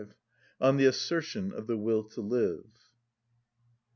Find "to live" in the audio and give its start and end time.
2.03-2.65